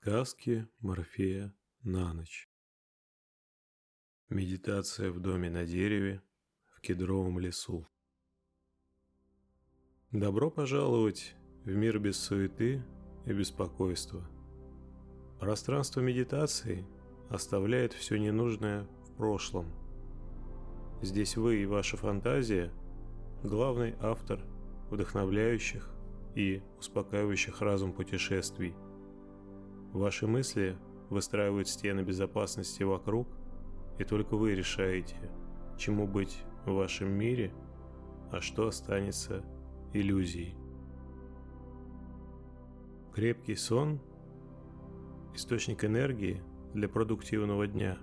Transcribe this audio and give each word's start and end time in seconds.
Сказки 0.00 0.66
Морфея 0.80 1.52
на 1.82 2.14
ночь. 2.14 2.48
Медитация 4.28 5.10
в 5.10 5.18
доме 5.18 5.50
на 5.50 5.64
дереве 5.66 6.22
в 6.70 6.80
кедровом 6.80 7.40
лесу. 7.40 7.84
Добро 10.12 10.50
пожаловать 10.50 11.34
в 11.64 11.70
мир 11.70 11.98
без 11.98 12.16
суеты 12.16 12.82
и 13.26 13.32
беспокойства. 13.32 14.24
Пространство 15.40 16.00
медитации 16.00 16.86
оставляет 17.28 17.92
все 17.92 18.18
ненужное 18.18 18.84
в 18.84 19.16
прошлом. 19.16 19.66
Здесь 21.02 21.36
вы 21.36 21.60
и 21.62 21.66
ваша 21.66 21.96
фантазия– 21.96 22.72
главный 23.42 23.96
автор 24.00 24.40
вдохновляющих 24.90 25.90
и 26.36 26.62
успокаивающих 26.78 27.60
разум 27.60 27.92
путешествий– 27.92 28.76
Ваши 29.92 30.26
мысли 30.26 30.76
выстраивают 31.08 31.66
стены 31.66 32.02
безопасности 32.02 32.82
вокруг, 32.82 33.26
и 33.98 34.04
только 34.04 34.36
вы 34.36 34.54
решаете, 34.54 35.16
чему 35.78 36.06
быть 36.06 36.42
в 36.66 36.72
вашем 36.72 37.10
мире, 37.10 37.52
а 38.30 38.40
что 38.40 38.68
останется 38.68 39.42
иллюзией. 39.94 40.54
Крепкий 43.14 43.56
сон– 43.56 44.00
источник 45.34 45.84
энергии 45.84 46.42
для 46.74 46.88
продуктивного 46.88 47.66
дня. 47.66 47.98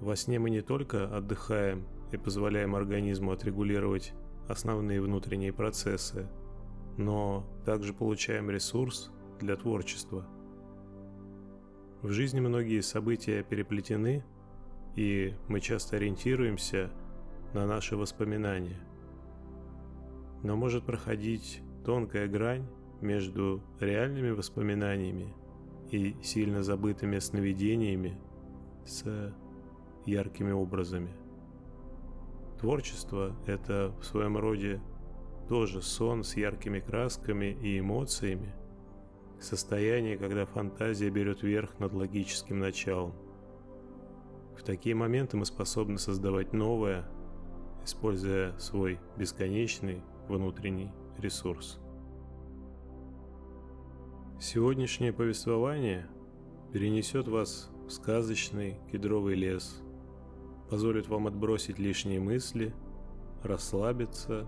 Во 0.00 0.16
сне 0.16 0.40
мы 0.40 0.50
не 0.50 0.62
только 0.62 1.16
отдыхаем 1.16 1.86
и 2.10 2.16
позволяем 2.16 2.74
организму 2.74 3.30
отрегулировать 3.30 4.14
основные 4.48 5.00
внутренние 5.00 5.52
процессы, 5.52 6.28
но 6.98 7.46
также 7.64 7.94
получаем 7.94 8.50
ресурс 8.50 9.12
для 9.38 9.54
творчества– 9.56 10.26
в 12.02 12.10
жизни 12.10 12.40
многие 12.40 12.80
события 12.80 13.42
переплетены, 13.42 14.24
и 14.96 15.34
мы 15.48 15.60
часто 15.60 15.96
ориентируемся 15.96 16.90
на 17.52 17.66
наши 17.66 17.96
воспоминания. 17.96 18.80
Но 20.42 20.56
может 20.56 20.84
проходить 20.84 21.62
тонкая 21.84 22.26
грань 22.26 22.66
между 23.00 23.62
реальными 23.80 24.30
воспоминаниями 24.30 25.34
и 25.90 26.16
сильно 26.22 26.62
забытыми 26.62 27.18
сновидениями 27.18 28.18
с 28.86 29.34
яркими 30.06 30.52
образами. 30.52 31.10
Творчество– 32.58 33.36
это 33.46 33.94
в 34.00 34.04
своем 34.04 34.36
роде 34.36 34.80
тоже 35.48 35.82
сон 35.82 36.24
с 36.24 36.36
яркими 36.36 36.80
красками 36.80 37.56
и 37.60 37.78
эмоциями, 37.78 38.54
Состояние, 39.40 40.18
когда 40.18 40.44
фантазия 40.44 41.08
берет 41.08 41.42
верх 41.42 41.78
над 41.78 41.94
логическим 41.94 42.58
началом. 42.58 43.14
В 44.54 44.62
такие 44.62 44.94
моменты 44.94 45.38
мы 45.38 45.46
способны 45.46 45.98
создавать 45.98 46.52
новое, 46.52 47.08
используя 47.82 48.56
свой 48.58 49.00
бесконечный 49.16 50.02
внутренний 50.28 50.92
ресурс. 51.16 51.78
Сегодняшнее 54.38 55.14
повествование 55.14 56.06
перенесет 56.74 57.26
вас 57.26 57.70
в 57.86 57.90
сказочный 57.92 58.76
кедровый 58.92 59.36
лес, 59.36 59.80
позволит 60.68 61.08
вам 61.08 61.26
отбросить 61.26 61.78
лишние 61.78 62.20
мысли, 62.20 62.74
расслабиться 63.42 64.46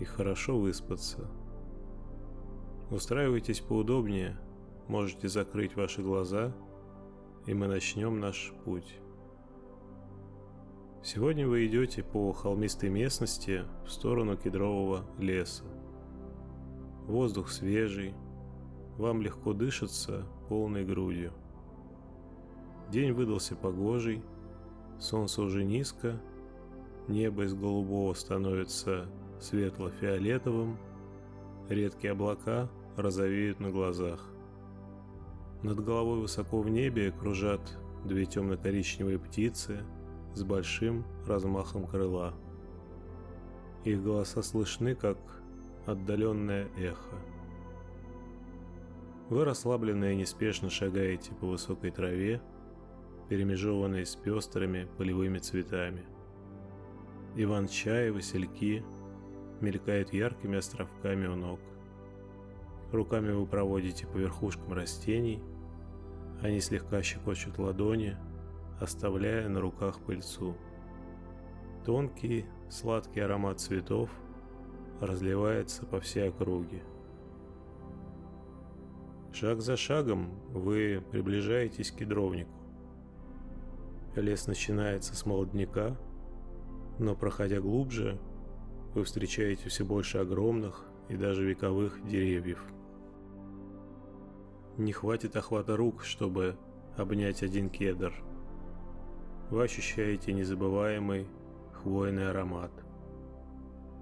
и 0.00 0.04
хорошо 0.04 0.58
выспаться– 0.58 1.30
Устраивайтесь 2.94 3.58
поудобнее, 3.60 4.36
можете 4.86 5.26
закрыть 5.26 5.74
ваши 5.74 6.00
глаза, 6.00 6.54
и 7.44 7.52
мы 7.52 7.66
начнем 7.66 8.20
наш 8.20 8.52
путь. 8.64 9.00
Сегодня 11.02 11.48
вы 11.48 11.66
идете 11.66 12.04
по 12.04 12.32
холмистой 12.32 12.90
местности 12.90 13.64
в 13.84 13.90
сторону 13.90 14.36
кедрового 14.36 15.04
леса. 15.18 15.64
Воздух 17.08 17.50
свежий, 17.50 18.14
вам 18.96 19.22
легко 19.22 19.54
дышится 19.54 20.24
полной 20.48 20.84
грудью. 20.84 21.32
День 22.92 23.10
выдался 23.10 23.56
погожий, 23.56 24.22
солнце 25.00 25.42
уже 25.42 25.64
низко, 25.64 26.22
небо 27.08 27.42
из 27.42 27.54
голубого 27.54 28.14
становится 28.14 29.08
светло-фиолетовым, 29.40 30.78
Редкие 31.68 32.12
облака 32.12 32.68
розовеют 32.96 33.60
на 33.60 33.70
глазах. 33.70 34.28
Над 35.62 35.82
головой 35.82 36.20
высоко 36.20 36.60
в 36.60 36.68
небе 36.68 37.12
кружат 37.12 37.60
две 38.04 38.26
темно-коричневые 38.26 39.18
птицы 39.18 39.82
с 40.34 40.42
большим 40.42 41.04
размахом 41.26 41.86
крыла. 41.86 42.34
Их 43.84 44.02
голоса 44.02 44.42
слышны, 44.42 44.94
как 44.94 45.18
отдаленное 45.86 46.68
эхо. 46.78 47.16
Вы 49.30 49.44
расслабленно 49.44 50.12
и 50.12 50.16
неспешно 50.16 50.70
шагаете 50.70 51.32
по 51.34 51.46
высокой 51.46 51.90
траве, 51.90 52.42
перемежеванной 53.28 54.04
с 54.04 54.16
пестрыми 54.16 54.86
полевыми 54.98 55.38
цветами. 55.38 56.04
Иван-чай, 57.36 58.10
васильки– 58.10 58.84
мелькает 59.60 60.12
яркими 60.12 60.58
островками 60.58 61.26
у 61.26 61.34
ног. 61.34 61.60
Руками 62.94 63.32
вы 63.32 63.44
проводите 63.44 64.06
по 64.06 64.18
верхушкам 64.18 64.72
растений, 64.72 65.42
они 66.40 66.60
слегка 66.60 67.02
щекочут 67.02 67.58
ладони, 67.58 68.16
оставляя 68.78 69.48
на 69.48 69.60
руках 69.60 69.98
пыльцу. 69.98 70.56
Тонкий, 71.84 72.46
сладкий 72.70 73.18
аромат 73.18 73.58
цветов 73.58 74.10
разливается 75.00 75.84
по 75.86 75.98
всей 75.98 76.28
округе. 76.28 76.84
Шаг 79.32 79.60
за 79.60 79.76
шагом 79.76 80.30
вы 80.50 81.02
приближаетесь 81.10 81.90
к 81.90 81.96
кедровнику. 81.96 82.52
Лес 84.14 84.46
начинается 84.46 85.16
с 85.16 85.26
молодняка, 85.26 85.96
но 87.00 87.16
проходя 87.16 87.60
глубже, 87.60 88.20
вы 88.94 89.02
встречаете 89.02 89.68
все 89.68 89.84
больше 89.84 90.18
огромных 90.18 90.86
и 91.08 91.16
даже 91.16 91.44
вековых 91.44 92.06
деревьев. 92.06 92.64
Не 94.76 94.92
хватит 94.92 95.36
охвата 95.36 95.76
рук, 95.76 96.02
чтобы 96.02 96.56
обнять 96.96 97.44
один 97.44 97.70
кедр. 97.70 98.12
Вы 99.50 99.62
ощущаете 99.62 100.32
незабываемый 100.32 101.28
хвойный 101.72 102.28
аромат. 102.28 102.72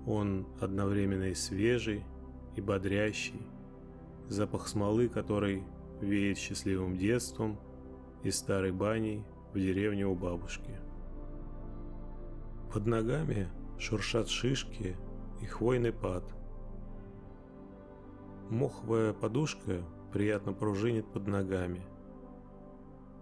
Он 0.07 0.47
одновременно 0.61 1.25
и 1.25 1.35
свежий, 1.35 2.05
и 2.57 2.63
бодрящий, 2.63 3.47
запах 4.29 4.67
смолы, 4.67 5.09
который 5.09 5.63
веет 6.01 6.39
счастливым 6.39 6.97
детством 6.97 7.59
и 8.23 8.31
старой 8.31 8.73
баней 8.73 9.25
в 9.53 9.59
деревне 9.59 10.07
у 10.07 10.15
бабушки. 10.15 10.79
Под 12.73 12.87
ногами 12.87 13.49
шуршат 13.79 14.29
шишки 14.29 14.97
и 15.43 15.45
хвойный 15.45 15.93
пад. 15.93 16.25
Моховая 18.49 19.13
подушка 19.13 19.83
приятно 20.13 20.53
пружинит 20.53 21.07
под 21.07 21.27
ногами. 21.27 21.83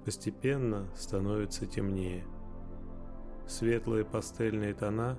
Постепенно 0.04 0.88
становится 0.96 1.66
темнее. 1.66 2.24
Светлые 3.46 4.04
пастельные 4.04 4.74
тона 4.74 5.18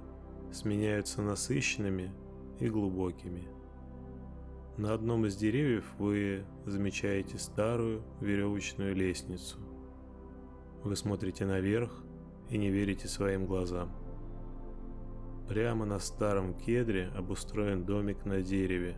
сменяются 0.52 1.22
насыщенными 1.22 2.12
и 2.60 2.70
глубокими. 2.70 3.48
На 4.78 4.94
одном 4.94 5.26
из 5.26 5.36
деревьев 5.36 5.86
вы 5.98 6.46
замечаете 6.66 7.38
старую 7.38 8.04
веревочную 8.20 8.96
лестницу. 8.96 9.58
Вы 10.84 10.96
смотрите 10.96 11.46
наверх 11.46 11.92
и 12.50 12.58
не 12.58 12.70
верите 12.70 13.08
своим 13.08 13.46
глазам. 13.46 13.92
Прямо 15.48 15.86
на 15.86 16.00
старом 16.00 16.54
кедре 16.54 17.12
обустроен 17.16 17.84
домик 17.84 18.26
на 18.26 18.42
дереве. 18.42 18.98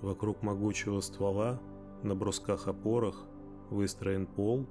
Вокруг 0.00 0.42
могучего 0.42 1.00
ствола 1.00 1.60
на 2.04 2.14
брусках-опорах 2.14 3.26
выстроен 3.70 4.26
пол 4.26 4.66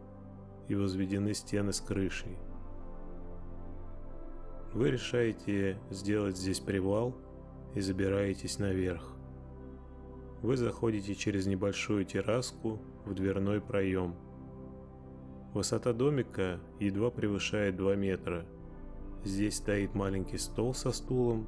и 0.68 0.76
возведены 0.76 1.34
стены 1.34 1.74
с 1.74 1.82
крышей. 1.82 2.38
Вы 4.74 4.92
решаете 4.92 5.78
сделать 5.90 6.38
здесь 6.38 6.60
привал 6.60 7.16
и 7.76 7.82
забираетесь 7.82 8.60
наверх. 8.60 9.16
Вы 10.42 10.58
заходите 10.58 11.14
через 11.14 11.46
небольшую 11.46 12.06
терраску 12.06 12.80
в 13.06 13.14
дверной 13.14 13.62
проем. 13.62 14.16
Высота 15.54 15.94
домика 15.94 16.60
едва 16.80 17.12
превышает 17.12 17.76
2 17.76 17.96
метра– 17.96 18.46
Здесь 19.24 19.58
стоит 19.58 19.94
маленький 19.94 20.40
стол 20.40 20.74
со 20.74 20.92
стулом, 20.92 21.48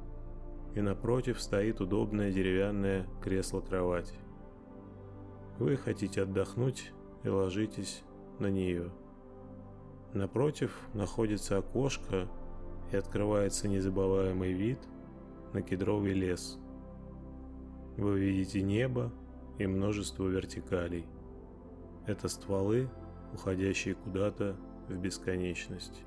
и 0.76 0.80
напротив 0.80 1.40
стоит 1.40 1.80
удобное 1.80 2.30
деревянное 2.30 3.06
кресло-кровать. 3.20 4.12
Вы 5.58 5.76
хотите 5.76 6.22
отдохнуть 6.22 6.92
и 7.22 7.28
ложитесь 7.28 8.02
на 8.38 8.48
нее. 8.48 8.90
Напротив 10.12 10.76
находится 10.94 11.58
окошко 11.58 12.28
и 12.92 12.96
открывается 12.96 13.68
незабываемый 13.68 14.52
вид 14.52 14.78
на 15.52 15.62
кедровый 15.62 16.12
лес. 16.12 16.58
Вы 17.96 18.18
видите 18.18 18.62
небо 18.62 19.12
и 19.58 19.66
множество 19.66 20.26
вертикалей. 20.26 21.06
Это 22.06 22.28
стволы, 22.28 22.88
уходящие 23.32 23.94
куда-то 23.94 24.56
в 24.88 24.96
бесконечность. 24.96 26.02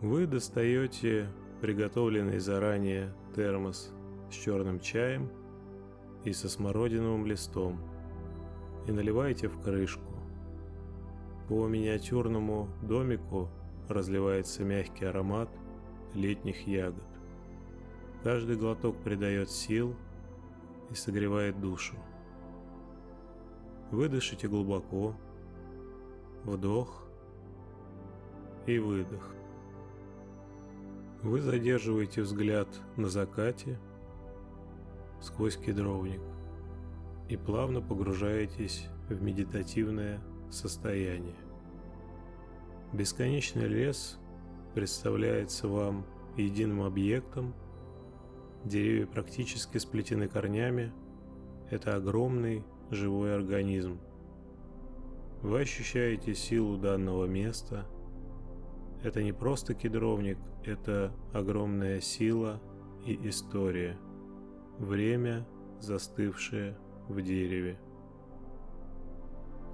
Вы 0.00 0.26
достаете 0.26 1.28
приготовленный 1.60 2.38
заранее 2.38 3.12
термос 3.34 3.92
с 4.30 4.34
черным 4.34 4.80
чаем 4.80 5.30
и 6.24 6.32
со 6.32 6.48
смородиновым 6.48 7.26
листом 7.26 7.80
и 8.86 8.92
наливаете 8.92 9.48
в 9.48 9.60
крышку. 9.60 10.02
По 11.48 11.66
миниатюрному 11.66 12.68
домику 12.82 13.48
разливается 13.88 14.64
мягкий 14.64 15.06
аромат 15.06 15.48
летних 16.14 16.66
ягод. 16.66 17.04
Каждый 18.22 18.56
глоток 18.56 18.96
придает 19.02 19.50
сил 19.50 19.94
и 20.90 20.94
согревает 20.94 21.60
душу. 21.60 21.94
Выдышите 23.90 24.48
глубоко, 24.48 25.14
вдох 26.44 27.08
и 28.66 28.78
выдох. 28.78 29.34
Вы 31.22 31.40
задерживаете 31.40 32.22
взгляд 32.22 32.68
на 32.96 33.08
закате 33.08 33.78
сквозь 35.20 35.56
кедровник 35.56 36.20
и 37.28 37.36
плавно 37.36 37.80
погружаетесь 37.80 38.88
в 39.08 39.22
медитативное 39.22 40.20
состояние. 40.50 41.36
Бесконечный 42.92 43.66
лес 43.66 44.18
представляется 44.74 45.68
вам 45.68 46.06
единым 46.36 46.82
объектом, 46.82 47.54
деревья 48.64 49.06
практически 49.06 49.78
сплетены 49.78 50.28
корнями, 50.28 50.92
это 51.70 51.96
огромный 51.96 52.64
живой 52.90 53.34
организм. 53.34 53.98
Вы 55.42 55.60
ощущаете 55.60 56.34
силу 56.34 56.78
данного 56.78 57.26
места. 57.26 57.86
Это 59.02 59.22
не 59.22 59.32
просто 59.32 59.74
кедровник, 59.74 60.38
это 60.64 61.12
огромная 61.32 62.00
сила 62.00 62.60
и 63.04 63.28
история. 63.28 63.96
Время, 64.78 65.44
застывшее 65.80 66.78
в 67.08 67.20
дереве. 67.20 67.80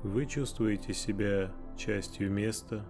Вы 0.02 0.24
чувствуете 0.24 0.94
себя 0.94 1.52
частью 1.76 2.30
места, 2.30 2.86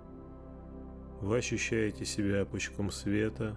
вы 1.20 1.38
ощущаете 1.38 2.04
себя 2.04 2.44
пучком 2.44 2.90
света, 2.90 3.56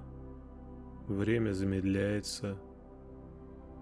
время 1.07 1.53
замедляется, 1.53 2.57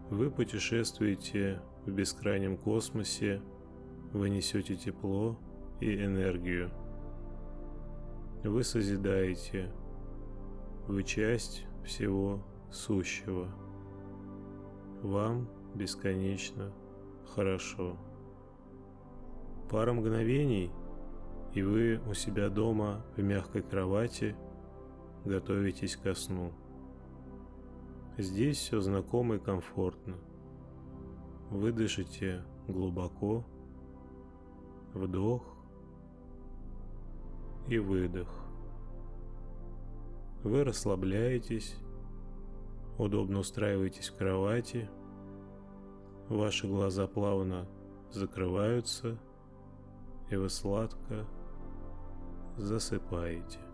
вы 0.09 0.29
путешествуете 0.29 1.61
в 1.85 1.91
бескрайнем 1.91 2.57
космосе, 2.57 3.41
вы 4.11 4.29
несете 4.29 4.75
тепло 4.75 5.39
и 5.79 6.03
энергию. 6.03 6.69
Вы 8.43 8.63
созидаете, 8.63 9.71
вы 10.87 11.03
часть 11.03 11.65
всего 11.85 12.45
сущего. 12.71 13.64
Вам 15.05 15.47
бесконечно 15.75 16.71
хорошо. 17.35 17.95
Пара 19.69 19.93
мгновений, 19.93 20.71
и 21.53 21.61
вы 21.61 22.01
у 22.09 22.15
себя 22.15 22.49
дома 22.49 23.05
в 23.15 23.21
мягкой 23.21 23.61
кровати 23.61 24.35
готовитесь 25.23 25.95
ко 25.95 26.15
сну. 26.15 26.53
Здесь 28.17 28.57
все 28.57 28.81
знакомо 28.81 29.35
и 29.35 29.39
комфортно. 29.39 30.15
Вы 31.51 31.71
дышите 31.71 32.43
глубоко, 32.67 33.45
вдох 34.95 35.43
и 37.67 37.77
выдох. 37.77 38.43
Вы 40.43 40.63
расслабляетесь, 40.63 41.77
удобно 42.97 43.39
устраиваетесь 43.39 44.09
в 44.09 44.17
кровати, 44.17 44.89
ваши 46.29 46.67
глаза 46.67 47.07
плавно 47.07 47.67
закрываются, 48.11 49.17
и 50.29 50.35
вы 50.35 50.49
сладко 50.49 51.25
засыпаете. 52.57 53.64